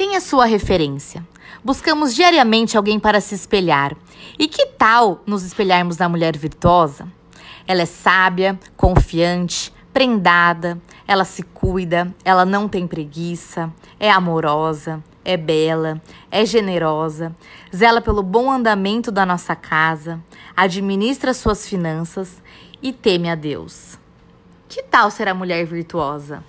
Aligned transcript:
Quem 0.00 0.16
é 0.16 0.20
sua 0.20 0.46
referência? 0.46 1.22
Buscamos 1.62 2.14
diariamente 2.14 2.74
alguém 2.74 2.98
para 2.98 3.20
se 3.20 3.34
espelhar. 3.34 3.94
E 4.38 4.48
que 4.48 4.64
tal 4.64 5.22
nos 5.26 5.44
espelharmos 5.44 5.98
na 5.98 6.08
mulher 6.08 6.38
virtuosa? 6.38 7.06
Ela 7.68 7.82
é 7.82 7.84
sábia, 7.84 8.58
confiante, 8.78 9.70
prendada, 9.92 10.80
ela 11.06 11.22
se 11.22 11.42
cuida, 11.42 12.14
ela 12.24 12.46
não 12.46 12.66
tem 12.66 12.86
preguiça, 12.86 13.70
é 13.98 14.10
amorosa, 14.10 15.04
é 15.22 15.36
bela, 15.36 16.00
é 16.30 16.46
generosa, 16.46 17.36
zela 17.70 18.00
pelo 18.00 18.22
bom 18.22 18.50
andamento 18.50 19.12
da 19.12 19.26
nossa 19.26 19.54
casa, 19.54 20.18
administra 20.56 21.34
suas 21.34 21.68
finanças 21.68 22.42
e 22.82 22.90
teme 22.90 23.28
a 23.28 23.34
Deus. 23.34 23.98
Que 24.66 24.82
tal 24.82 25.10
ser 25.10 25.28
a 25.28 25.34
mulher 25.34 25.66
virtuosa? 25.66 26.42